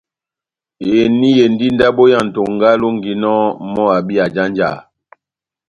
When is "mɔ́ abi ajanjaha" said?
3.73-4.79